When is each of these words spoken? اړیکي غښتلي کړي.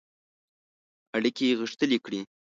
اړیکي 1.15 1.57
غښتلي 1.59 1.97
کړي. 2.05 2.19